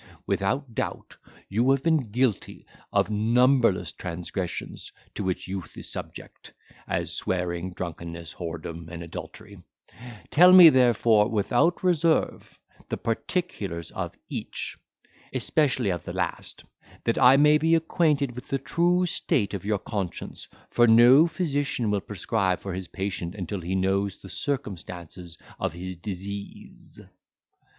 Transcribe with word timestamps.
Without 0.25 0.73
doubt, 0.73 1.15
you 1.47 1.69
have 1.69 1.83
been 1.83 2.09
guilty 2.11 2.65
of 2.91 3.11
numberless 3.11 3.91
transgressions 3.91 4.91
to 5.13 5.23
which 5.23 5.47
youth 5.47 5.77
is 5.77 5.91
subject, 5.91 6.53
as 6.87 7.13
swearing, 7.15 7.71
drunkenness, 7.71 8.33
whoredom, 8.33 8.89
and 8.89 9.03
adultery: 9.03 9.59
tell 10.31 10.53
me 10.53 10.69
therefore, 10.69 11.29
without 11.29 11.83
reserve, 11.83 12.57
the 12.89 12.97
particulars 12.97 13.91
of 13.91 14.15
each, 14.27 14.75
especially 15.35 15.91
of 15.91 16.03
the 16.03 16.13
last, 16.13 16.63
that 17.03 17.19
I 17.19 17.37
may 17.37 17.59
be 17.59 17.75
acquainted 17.75 18.31
with 18.33 18.47
the 18.47 18.57
true 18.57 19.05
state 19.05 19.53
of 19.53 19.63
your 19.65 19.77
conscience; 19.77 20.47
for 20.71 20.87
no 20.87 21.27
physician 21.27 21.91
will 21.91 22.01
prescribe 22.01 22.59
for 22.59 22.73
his 22.73 22.87
patient 22.87 23.35
until 23.35 23.61
he 23.61 23.75
knows 23.75 24.17
the 24.17 24.29
circumstances 24.29 25.37
of 25.59 25.73
his 25.73 25.95
disease." 25.95 26.99